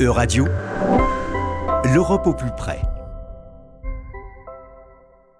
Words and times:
E-Radio, 0.00 0.44
l'Europe 1.92 2.28
au 2.28 2.32
plus 2.32 2.52
près. 2.56 2.80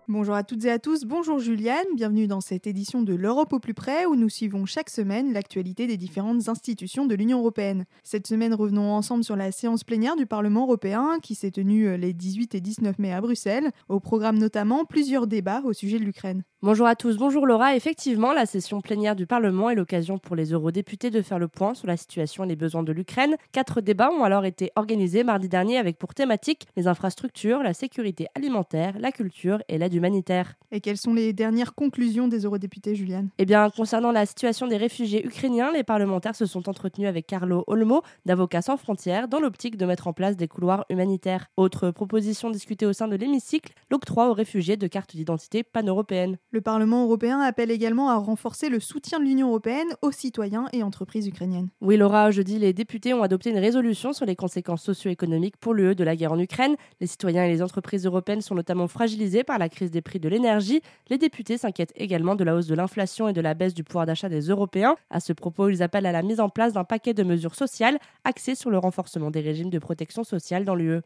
Bonjour 0.08 0.34
à 0.34 0.42
toutes 0.42 0.64
et 0.64 0.70
à 0.72 0.80
tous, 0.80 1.04
bonjour 1.04 1.38
Juliane, 1.38 1.86
bienvenue 1.94 2.26
dans 2.26 2.40
cette 2.40 2.66
édition 2.66 3.02
de 3.02 3.14
l'Europe 3.14 3.52
au 3.52 3.60
plus 3.60 3.74
près 3.74 4.04
où 4.06 4.16
nous 4.16 4.28
suivons 4.28 4.66
chaque 4.66 4.90
semaine 4.90 5.32
l'actualité 5.32 5.86
des 5.86 5.96
différentes 5.96 6.48
institutions 6.48 7.06
de 7.06 7.14
l'Union 7.14 7.38
européenne. 7.38 7.84
Cette 8.02 8.26
semaine, 8.26 8.52
revenons 8.52 8.90
ensemble 8.90 9.22
sur 9.22 9.36
la 9.36 9.52
séance 9.52 9.84
plénière 9.84 10.16
du 10.16 10.26
Parlement 10.26 10.62
européen 10.62 11.18
qui 11.22 11.36
s'est 11.36 11.52
tenue 11.52 11.86
euh, 11.86 11.96
les 11.96 12.12
18 12.12 12.56
et 12.56 12.60
19 12.60 12.98
mai 12.98 13.12
à 13.12 13.20
Bruxelles. 13.20 13.70
Au 13.88 14.00
programme 14.00 14.38
notamment 14.38 14.84
plusieurs 14.84 15.28
débats 15.28 15.62
au 15.64 15.72
sujet 15.72 16.00
de 16.00 16.04
l'Ukraine. 16.04 16.42
Bonjour 16.60 16.88
à 16.88 16.96
tous, 16.96 17.18
bonjour 17.18 17.46
Laura. 17.46 17.76
Effectivement, 17.76 18.32
la 18.32 18.44
session 18.44 18.80
plénière 18.80 19.14
du 19.14 19.26
Parlement 19.28 19.70
est 19.70 19.76
l'occasion 19.76 20.18
pour 20.18 20.34
les 20.34 20.52
eurodéputés 20.52 21.08
de 21.08 21.22
faire 21.22 21.38
le 21.38 21.46
point 21.46 21.72
sur 21.72 21.86
la 21.86 21.96
situation 21.96 22.42
et 22.42 22.48
les 22.48 22.56
besoins 22.56 22.82
de 22.82 22.90
l'Ukraine. 22.90 23.36
Quatre 23.52 23.80
débats 23.80 24.10
ont 24.10 24.24
alors 24.24 24.44
été 24.44 24.72
organisés 24.74 25.22
mardi 25.22 25.48
dernier 25.48 25.78
avec 25.78 25.98
pour 25.98 26.14
thématique 26.14 26.66
les 26.76 26.88
infrastructures, 26.88 27.62
la 27.62 27.74
sécurité 27.74 28.26
alimentaire, 28.34 28.94
la 28.98 29.12
culture 29.12 29.62
et 29.68 29.78
l'aide 29.78 29.94
humanitaire. 29.94 30.54
Et 30.72 30.80
quelles 30.80 30.96
sont 30.96 31.14
les 31.14 31.32
dernières 31.32 31.76
conclusions 31.76 32.26
des 32.26 32.40
eurodéputés, 32.40 32.96
Juliane? 32.96 33.28
Eh 33.38 33.46
bien, 33.46 33.70
concernant 33.70 34.10
la 34.10 34.26
situation 34.26 34.66
des 34.66 34.78
réfugiés 34.78 35.24
ukrainiens, 35.24 35.70
les 35.70 35.84
parlementaires 35.84 36.34
se 36.34 36.44
sont 36.44 36.68
entretenus 36.68 37.08
avec 37.08 37.28
Carlo 37.28 37.62
Olmo, 37.68 38.02
d'Avocats 38.26 38.62
sans 38.62 38.76
frontières, 38.76 39.28
dans 39.28 39.38
l'optique 39.38 39.76
de 39.76 39.86
mettre 39.86 40.08
en 40.08 40.12
place 40.12 40.36
des 40.36 40.48
couloirs 40.48 40.86
humanitaires. 40.90 41.46
Autre 41.56 41.92
proposition 41.92 42.50
discutée 42.50 42.84
au 42.84 42.92
sein 42.92 43.06
de 43.06 43.14
l'hémicycle, 43.14 43.74
l'octroi 43.92 44.28
aux 44.28 44.34
réfugiés 44.34 44.76
de 44.76 44.88
cartes 44.88 45.14
d'identité 45.14 45.62
pan-européennes. 45.62 46.36
Le 46.50 46.62
Parlement 46.62 47.04
européen 47.04 47.40
appelle 47.40 47.70
également 47.70 48.08
à 48.08 48.16
renforcer 48.16 48.70
le 48.70 48.80
soutien 48.80 49.18
de 49.18 49.24
l'Union 49.24 49.48
européenne 49.48 49.88
aux 50.00 50.12
citoyens 50.12 50.64
et 50.72 50.82
entreprises 50.82 51.26
ukrainiennes. 51.26 51.68
Oui, 51.82 51.98
Laura, 51.98 52.30
jeudi, 52.30 52.58
les 52.58 52.72
députés 52.72 53.12
ont 53.12 53.22
adopté 53.22 53.50
une 53.50 53.58
résolution 53.58 54.14
sur 54.14 54.24
les 54.24 54.34
conséquences 54.34 54.82
socio-économiques 54.82 55.58
pour 55.58 55.74
l'UE 55.74 55.94
de 55.94 56.04
la 56.04 56.16
guerre 56.16 56.32
en 56.32 56.38
Ukraine. 56.38 56.76
Les 57.02 57.06
citoyens 57.06 57.44
et 57.44 57.50
les 57.50 57.62
entreprises 57.62 58.06
européennes 58.06 58.40
sont 58.40 58.54
notamment 58.54 58.88
fragilisés 58.88 59.44
par 59.44 59.58
la 59.58 59.68
crise 59.68 59.90
des 59.90 60.00
prix 60.00 60.20
de 60.20 60.28
l'énergie. 60.30 60.80
Les 61.10 61.18
députés 61.18 61.58
s'inquiètent 61.58 61.92
également 61.96 62.34
de 62.34 62.44
la 62.44 62.54
hausse 62.54 62.66
de 62.66 62.74
l'inflation 62.74 63.28
et 63.28 63.34
de 63.34 63.42
la 63.42 63.52
baisse 63.52 63.74
du 63.74 63.84
pouvoir 63.84 64.06
d'achat 64.06 64.30
des 64.30 64.48
Européens. 64.48 64.96
À 65.10 65.20
ce 65.20 65.34
propos, 65.34 65.68
ils 65.68 65.82
appellent 65.82 66.06
à 66.06 66.12
la 66.12 66.22
mise 66.22 66.40
en 66.40 66.48
place 66.48 66.72
d'un 66.72 66.84
paquet 66.84 67.12
de 67.12 67.24
mesures 67.24 67.56
sociales 67.56 67.98
axées 68.24 68.54
sur 68.54 68.70
le 68.70 68.78
renforcement 68.78 69.30
des 69.30 69.40
régimes 69.40 69.68
de 69.68 69.78
protection 69.78 70.24
sociale 70.24 70.64
dans 70.64 70.74
l'UE. 70.74 71.02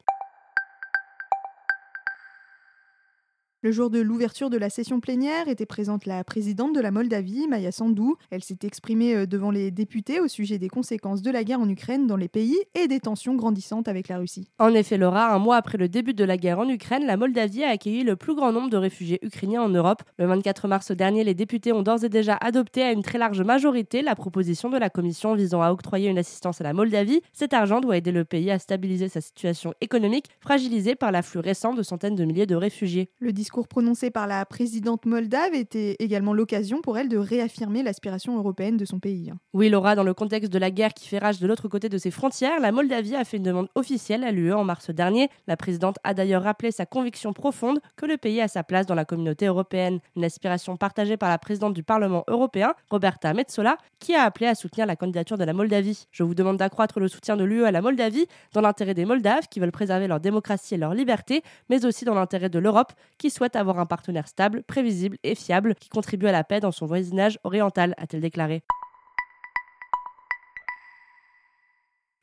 Le 3.64 3.70
jour 3.70 3.90
de 3.90 4.00
l'ouverture 4.00 4.50
de 4.50 4.56
la 4.56 4.70
session 4.70 4.98
plénière 4.98 5.46
était 5.46 5.66
présente 5.66 6.04
la 6.04 6.24
présidente 6.24 6.74
de 6.74 6.80
la 6.80 6.90
Moldavie, 6.90 7.46
Maya 7.46 7.70
Sandu. 7.70 8.14
Elle 8.32 8.42
s'est 8.42 8.58
exprimée 8.64 9.14
euh, 9.14 9.24
devant 9.24 9.52
les 9.52 9.70
députés 9.70 10.18
au 10.18 10.26
sujet 10.26 10.58
des 10.58 10.68
conséquences 10.68 11.22
de 11.22 11.30
la 11.30 11.44
guerre 11.44 11.60
en 11.60 11.68
Ukraine 11.68 12.08
dans 12.08 12.16
les 12.16 12.26
pays 12.26 12.58
et 12.74 12.88
des 12.88 12.98
tensions 12.98 13.36
grandissantes 13.36 13.86
avec 13.86 14.08
la 14.08 14.18
Russie. 14.18 14.48
En 14.58 14.74
effet, 14.74 14.98
Laura, 14.98 15.32
un 15.32 15.38
mois 15.38 15.54
après 15.54 15.78
le 15.78 15.88
début 15.88 16.12
de 16.12 16.24
la 16.24 16.36
guerre 16.38 16.58
en 16.58 16.68
Ukraine, 16.68 17.06
la 17.06 17.16
Moldavie 17.16 17.62
a 17.62 17.68
accueilli 17.68 18.02
le 18.02 18.16
plus 18.16 18.34
grand 18.34 18.50
nombre 18.50 18.68
de 18.68 18.76
réfugiés 18.76 19.20
ukrainiens 19.22 19.62
en 19.62 19.68
Europe. 19.68 20.02
Le 20.18 20.26
24 20.26 20.66
mars 20.66 20.90
dernier, 20.90 21.22
les 21.22 21.34
députés 21.34 21.72
ont 21.72 21.82
d'ores 21.82 22.02
et 22.02 22.08
déjà 22.08 22.36
adopté 22.40 22.82
à 22.82 22.90
une 22.90 23.04
très 23.04 23.18
large 23.18 23.42
majorité 23.42 24.02
la 24.02 24.16
proposition 24.16 24.70
de 24.70 24.76
la 24.76 24.90
Commission 24.90 25.36
visant 25.36 25.62
à 25.62 25.70
octroyer 25.70 26.08
une 26.08 26.18
assistance 26.18 26.60
à 26.60 26.64
la 26.64 26.72
Moldavie. 26.72 27.20
Cet 27.32 27.54
argent 27.54 27.80
doit 27.80 27.96
aider 27.96 28.10
le 28.10 28.24
pays 28.24 28.50
à 28.50 28.58
stabiliser 28.58 29.08
sa 29.08 29.20
situation 29.20 29.72
économique, 29.80 30.26
fragilisée 30.40 30.96
par 30.96 31.12
l'afflux 31.12 31.38
récent 31.38 31.74
de 31.74 31.84
centaines 31.84 32.16
de 32.16 32.24
milliers 32.24 32.46
de 32.46 32.56
réfugiés. 32.56 33.08
Le 33.20 33.30
discours 33.30 33.51
prononcé 33.60 34.10
par 34.10 34.26
la 34.26 34.44
présidente 34.46 35.04
moldave 35.04 35.54
était 35.54 35.96
également 35.98 36.32
l'occasion 36.32 36.80
pour 36.80 36.98
elle 36.98 37.08
de 37.08 37.18
réaffirmer 37.18 37.82
l'aspiration 37.82 38.36
européenne 38.36 38.76
de 38.76 38.84
son 38.84 38.98
pays. 38.98 39.32
Oui, 39.52 39.68
Laura, 39.68 39.94
dans 39.94 40.02
le 40.02 40.14
contexte 40.14 40.52
de 40.52 40.58
la 40.58 40.70
guerre 40.70 40.94
qui 40.94 41.06
fait 41.06 41.18
rage 41.18 41.38
de 41.38 41.46
l'autre 41.46 41.68
côté 41.68 41.88
de 41.88 41.98
ses 41.98 42.10
frontières, 42.10 42.60
la 42.60 42.72
Moldavie 42.72 43.14
a 43.14 43.24
fait 43.24 43.36
une 43.36 43.42
demande 43.42 43.68
officielle 43.74 44.24
à 44.24 44.32
l'UE 44.32 44.54
en 44.54 44.64
mars 44.64 44.90
dernier. 44.90 45.28
La 45.46 45.56
présidente 45.56 45.98
a 46.04 46.14
d'ailleurs 46.14 46.42
rappelé 46.42 46.70
sa 46.70 46.86
conviction 46.86 47.32
profonde 47.32 47.80
que 47.96 48.06
le 48.06 48.16
pays 48.16 48.40
a 48.40 48.48
sa 48.48 48.62
place 48.62 48.86
dans 48.86 48.94
la 48.94 49.04
communauté 49.04 49.46
européenne. 49.46 50.00
Une 50.16 50.24
aspiration 50.24 50.76
partagée 50.76 51.16
par 51.16 51.28
la 51.28 51.38
présidente 51.38 51.74
du 51.74 51.82
Parlement 51.82 52.24
européen, 52.28 52.74
Roberta 52.90 53.34
Metsola, 53.34 53.76
qui 53.98 54.14
a 54.14 54.22
appelé 54.22 54.46
à 54.46 54.54
soutenir 54.54 54.86
la 54.86 54.96
candidature 54.96 55.36
de 55.36 55.44
la 55.44 55.52
Moldavie. 55.52 56.06
Je 56.10 56.22
vous 56.22 56.34
demande 56.34 56.56
d'accroître 56.56 57.00
le 57.00 57.08
soutien 57.08 57.36
de 57.36 57.44
l'UE 57.44 57.64
à 57.64 57.70
la 57.70 57.82
Moldavie 57.82 58.26
dans 58.54 58.60
l'intérêt 58.62 58.94
des 58.94 59.04
Moldaves 59.04 59.48
qui 59.50 59.60
veulent 59.60 59.72
préserver 59.72 60.08
leur 60.08 60.20
démocratie 60.20 60.74
et 60.74 60.78
leur 60.78 60.94
liberté, 60.94 61.42
mais 61.68 61.84
aussi 61.84 62.04
dans 62.04 62.14
l'intérêt 62.14 62.48
de 62.48 62.58
l'Europe 62.58 62.92
qui 63.18 63.30
souhaite 63.30 63.41
avoir 63.54 63.78
un 63.78 63.86
partenaire 63.86 64.28
stable, 64.28 64.62
prévisible 64.62 65.18
et 65.22 65.34
fiable 65.34 65.74
qui 65.74 65.88
contribue 65.88 66.26
à 66.26 66.32
la 66.32 66.44
paix 66.44 66.60
dans 66.60 66.72
son 66.72 66.86
voisinage 66.86 67.38
oriental, 67.44 67.94
a-t-elle 67.98 68.22
déclaré. 68.22 68.62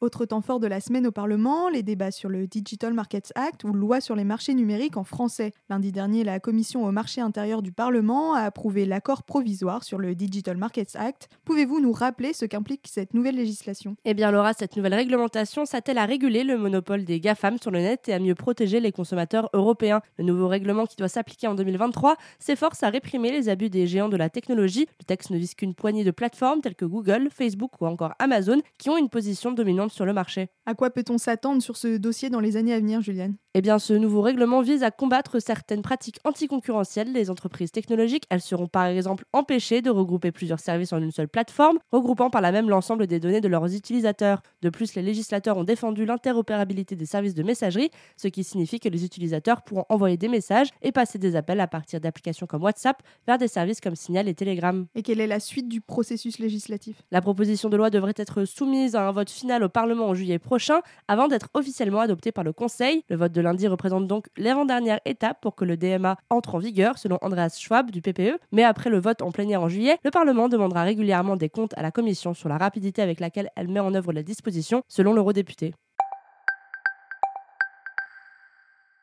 Autre 0.02 0.26
temps 0.26 0.40
fort 0.40 0.62
de 0.62 0.68
la 0.68 0.80
semaine 0.80 1.06
au 1.08 1.12
Parlement, 1.12 1.68
les 1.68 1.84
débats 1.84 2.12
sur 2.12 2.30
le 2.30 2.48
Digital 2.48 2.94
Markets 2.94 3.34
Act 3.36 3.66
ou 3.66 3.74
loi 3.74 4.00
sur 4.00 4.16
les 4.16 4.24
marchés 4.24 4.54
numériques 4.54 4.96
en 4.96 5.04
français. 5.04 5.52
Lundi 5.70 5.92
dernier, 5.92 6.24
la 6.24 6.40
commission 6.40 6.86
au 6.86 6.92
marché 6.94 7.20
intérieur 7.20 7.62
du 7.62 7.74
Parlement 7.74 8.34
a 8.34 8.44
approuvé 8.44 8.86
l'accord 8.86 9.24
provisoire 9.24 9.84
sur 9.84 9.98
le 9.98 10.16
Digital 10.16 10.56
Markets 10.56 10.96
Act. 10.96 11.28
Pouvez-vous 11.44 11.82
nous 11.82 11.92
rappeler 11.92 12.32
ce 12.32 12.46
qu'implique 12.46 12.88
cette 12.90 13.14
nouvelle 13.14 13.36
législation? 13.36 13.98
Eh 14.06 14.14
bien 14.14 14.32
Laura, 14.32 14.54
cette 14.54 14.78
nouvelle 14.78 14.94
réglementation 14.94 15.66
s'attelle 15.66 15.98
à 15.98 16.06
réguler 16.06 16.46
le 16.46 16.58
monopole 16.58 17.04
des 17.04 17.20
GAFAM 17.20 17.58
sur 17.60 17.70
le 17.70 17.80
net 17.80 18.08
et 18.08 18.14
à 18.14 18.20
mieux 18.20 18.36
protéger 18.36 18.80
les 18.80 18.94
consommateurs 18.94 19.50
européens. 19.52 20.00
Le 20.18 20.24
nouveau 20.24 20.48
règlement 20.48 20.86
qui 20.86 20.96
doit 20.96 21.10
s'appliquer 21.10 21.48
en 21.48 21.56
2023 21.56 22.16
s'efforce 22.40 22.84
à 22.84 22.90
réprimer 22.90 23.34
les 23.34 23.50
abus 23.50 23.70
des 23.70 23.86
géants 23.86 24.08
de 24.08 24.16
la 24.16 24.30
technologie. 24.30 24.88
Le 25.02 25.04
texte 25.04 25.30
ne 25.32 25.38
vise 25.38 25.56
qu'une 25.56 25.76
poignée 25.76 26.06
de 26.06 26.12
plateformes 26.12 26.62
telles 26.62 26.76
que 26.76 26.86
Google, 26.86 27.28
Facebook 27.30 27.82
ou 27.82 27.86
encore 27.86 28.14
Amazon 28.20 28.62
qui 28.78 28.90
ont 28.90 28.96
une 28.96 29.10
position 29.10 29.52
dominante 29.52 29.89
sur 29.90 30.06
le 30.06 30.14
marché. 30.14 30.50
À 30.66 30.76
quoi 30.76 30.90
peut-on 30.90 31.18
s'attendre 31.18 31.62
sur 31.62 31.78
ce 31.78 31.98
dossier 31.98 32.30
dans 32.30 32.40
les 32.40 32.58
années 32.58 32.74
à 32.74 32.80
venir, 32.80 33.02
Juliane? 33.02 33.36
Eh 33.56 33.62
bien, 33.62 33.80
ce 33.80 33.94
nouveau 33.94 34.22
règlement 34.22 34.62
vise 34.62 34.84
à 34.84 34.92
combattre 34.92 35.40
certaines 35.40 35.82
pratiques 35.82 36.20
anticoncurrentielles 36.24 37.12
des 37.12 37.32
entreprises 37.32 37.72
technologiques. 37.72 38.26
Elles 38.30 38.42
seront 38.42 38.68
par 38.68 38.86
exemple 38.86 39.26
empêchées 39.34 39.82
de 39.82 39.90
regrouper 39.90 40.32
plusieurs 40.32 40.60
services 40.60 40.94
en 40.94 41.02
une 41.02 41.12
seule 41.12 41.28
plateforme, 41.28 41.80
regroupant 41.92 42.30
par 42.30 42.42
là 42.42 42.52
même 42.52 42.70
l'ensemble 42.70 43.08
des 43.08 43.20
données 43.20 43.42
de 43.42 43.48
leurs 43.48 43.74
utilisateurs. 43.74 44.44
De 44.62 44.70
plus, 44.70 44.94
les 44.94 45.02
législateurs 45.02 45.58
ont 45.58 45.64
défendu 45.64 46.06
l'interopérabilité 46.06 46.96
des 46.96 47.08
services 47.08 47.34
de 47.34 47.42
messagerie, 47.42 47.90
ce 48.18 48.28
qui 48.28 48.44
signifie 48.44 48.80
que 48.80 48.90
les 48.90 49.04
utilisateurs 49.04 49.64
pourront 49.64 49.86
envoyer 49.90 50.18
des 50.18 50.28
messages 50.28 50.70
et 50.84 50.92
passer 50.92 51.18
des 51.18 51.36
appels 51.36 51.60
à 51.60 51.68
partir 51.68 52.00
d'applications 52.00 52.46
comme 52.46 52.62
WhatsApp 52.62 53.02
vers 53.26 53.40
des 53.40 53.48
services 53.48 53.82
comme 53.82 53.96
Signal 53.96 54.28
et 54.28 54.36
Telegram. 54.36 54.86
Et 54.94 55.02
quelle 55.02 55.20
est 55.20 55.28
la 55.28 55.40
suite 55.40 55.68
du 55.68 55.82
processus 55.82 56.38
législatif? 56.38 57.02
La 57.10 57.22
proposition 57.22 57.70
de 57.70 57.78
loi 57.78 57.90
devrait 57.90 58.14
être 58.16 58.46
soumise 58.46 58.96
à 58.96 59.08
un 59.08 59.12
vote 59.12 59.32
final 59.32 59.64
au 59.64 59.70
Parlement 59.70 59.79
en 59.80 60.14
juillet 60.14 60.40
prochain 60.40 60.82
avant 61.08 61.28
d'être 61.28 61.50
officiellement 61.54 62.00
adoptée 62.00 62.32
par 62.32 62.44
le 62.44 62.54
Conseil. 62.54 63.04
Le 63.10 63.16
vote 63.16 63.32
de 63.32 63.42
lundi 63.42 63.68
représente 63.68 64.08
donc 64.08 64.28
l'avant-dernière 64.38 65.00
étape 65.06 65.42
pour 65.42 65.56
que 65.56 65.66
le 65.66 65.78
DMA 65.78 66.18
entre 66.30 66.56
en 66.56 66.60
vigueur, 66.60 66.98
selon 66.98 67.18
Andreas 67.22 67.58
Schwab 67.60 67.92
du 67.92 68.02
PPE. 68.02 68.40
Mais 68.52 68.64
après 68.64 68.90
le 68.90 69.00
vote 69.00 69.22
en 69.22 69.32
plénière 69.32 69.62
en 69.62 69.70
juillet, 69.70 69.98
le 70.04 70.12
Parlement 70.12 70.50
demandera 70.50 70.84
régulièrement 70.84 71.36
des 71.36 71.50
comptes 71.50 71.74
à 71.78 71.82
la 71.82 71.92
Commission 71.92 72.34
sur 72.34 72.50
la 72.50 72.58
rapidité 72.58 73.02
avec 73.02 73.20
laquelle 73.20 73.50
elle 73.56 73.68
met 73.68 73.80
en 73.80 73.94
œuvre 73.94 74.14
la 74.14 74.24
disposition, 74.24 74.84
selon 74.88 75.14
l'eurodéputé. 75.14 75.74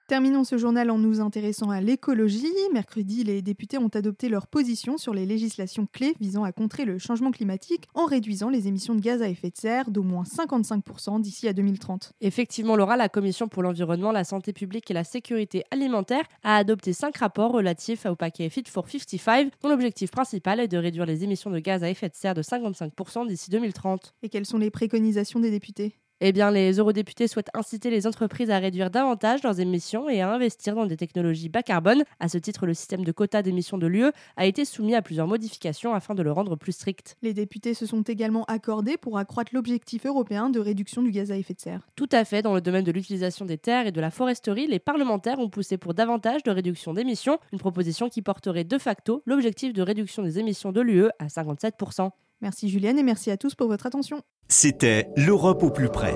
Terminons 0.06 0.44
ce 0.44 0.56
journal 0.56 0.88
en 0.92 0.98
nous 0.98 1.20
intéressant 1.20 1.70
à 1.70 1.80
l'écologie. 1.80 2.46
Mercredi, 2.72 3.24
les 3.24 3.42
députés 3.42 3.76
ont 3.76 3.88
adopté 3.88 4.28
leur 4.28 4.46
position 4.46 4.98
sur 4.98 5.12
les 5.12 5.26
législations 5.26 5.88
clés 5.92 6.14
visant 6.20 6.44
à 6.44 6.52
contrer 6.52 6.84
le 6.84 6.96
changement 6.98 7.32
climatique 7.32 7.88
en 7.92 8.04
réduisant 8.04 8.48
les 8.48 8.68
émissions 8.68 8.94
de 8.94 9.00
gaz 9.00 9.20
à 9.20 9.28
effet 9.28 9.50
de 9.50 9.56
serre 9.56 9.90
d'au 9.90 10.04
moins 10.04 10.22
55% 10.22 11.20
d'ici 11.20 11.48
à 11.48 11.52
2030. 11.52 12.12
Effectivement, 12.20 12.76
Laura, 12.76 12.96
la 12.96 13.08
Commission 13.08 13.48
pour 13.48 13.64
l'environnement, 13.64 14.12
la 14.12 14.22
santé 14.22 14.52
publique 14.52 14.88
et 14.92 14.94
la 14.94 15.02
sécurité 15.02 15.64
alimentaire 15.72 16.22
a 16.44 16.56
adopté 16.56 16.92
cinq 16.92 17.16
rapports 17.16 17.50
relatifs 17.50 18.06
au 18.06 18.14
paquet 18.14 18.48
Fit 18.48 18.62
for 18.68 18.88
55, 18.88 19.50
dont 19.60 19.68
l'objectif 19.68 20.12
principal 20.12 20.60
est 20.60 20.68
de 20.68 20.78
réduire 20.78 21.06
les 21.06 21.24
émissions 21.24 21.50
de 21.50 21.58
gaz 21.58 21.82
à 21.82 21.90
effet 21.90 22.08
de 22.08 22.14
serre 22.14 22.34
de 22.34 22.42
55% 22.42 23.26
d'ici 23.26 23.50
2030. 23.50 24.14
Et 24.22 24.28
quelles 24.28 24.46
sont 24.46 24.58
les 24.58 24.70
préconisations 24.70 25.40
des 25.40 25.50
députés? 25.50 25.96
Eh 26.22 26.32
bien, 26.32 26.50
les 26.50 26.78
eurodéputés 26.78 27.28
souhaitent 27.28 27.50
inciter 27.52 27.90
les 27.90 28.06
entreprises 28.06 28.48
à 28.48 28.58
réduire 28.58 28.90
davantage 28.90 29.42
leurs 29.42 29.60
émissions 29.60 30.08
et 30.08 30.22
à 30.22 30.32
investir 30.32 30.74
dans 30.74 30.86
des 30.86 30.96
technologies 30.96 31.50
bas 31.50 31.62
carbone. 31.62 32.04
À 32.20 32.30
ce 32.30 32.38
titre, 32.38 32.64
le 32.64 32.72
système 32.72 33.04
de 33.04 33.12
quotas 33.12 33.42
d'émissions 33.42 33.76
de 33.76 33.86
l'UE 33.86 34.12
a 34.38 34.46
été 34.46 34.64
soumis 34.64 34.94
à 34.94 35.02
plusieurs 35.02 35.26
modifications 35.26 35.92
afin 35.92 36.14
de 36.14 36.22
le 36.22 36.32
rendre 36.32 36.56
plus 36.56 36.72
strict. 36.72 37.18
Les 37.20 37.34
députés 37.34 37.74
se 37.74 37.84
sont 37.84 38.00
également 38.00 38.44
accordés 38.44 38.96
pour 38.96 39.18
accroître 39.18 39.54
l'objectif 39.54 40.06
européen 40.06 40.48
de 40.48 40.58
réduction 40.58 41.02
du 41.02 41.10
gaz 41.10 41.30
à 41.30 41.36
effet 41.36 41.52
de 41.52 41.60
serre. 41.60 41.86
Tout 41.96 42.08
à 42.12 42.24
fait, 42.24 42.40
dans 42.40 42.54
le 42.54 42.62
domaine 42.62 42.84
de 42.84 42.92
l'utilisation 42.92 43.44
des 43.44 43.58
terres 43.58 43.86
et 43.86 43.92
de 43.92 44.00
la 44.00 44.10
foresterie, 44.10 44.68
les 44.68 44.78
parlementaires 44.78 45.38
ont 45.38 45.50
poussé 45.50 45.76
pour 45.76 45.92
davantage 45.92 46.42
de 46.44 46.50
réduction 46.50 46.94
d'émissions, 46.94 47.38
une 47.52 47.58
proposition 47.58 48.08
qui 48.08 48.22
porterait 48.22 48.64
de 48.64 48.78
facto 48.78 49.22
l'objectif 49.26 49.74
de 49.74 49.82
réduction 49.82 50.22
des 50.22 50.38
émissions 50.38 50.72
de 50.72 50.80
l'UE 50.80 51.10
à 51.18 51.26
57%. 51.26 52.10
Merci 52.40 52.68
Julienne 52.68 52.98
et 52.98 53.02
merci 53.02 53.30
à 53.30 53.36
tous 53.36 53.54
pour 53.54 53.68
votre 53.68 53.86
attention. 53.86 54.20
C'était 54.48 55.08
l'Europe 55.16 55.62
au 55.62 55.70
plus 55.70 55.88
près. 55.88 56.14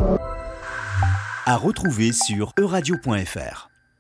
À 1.46 1.56
retrouver 1.56 2.12
sur 2.12 2.52
euradio.fr. 2.58 3.69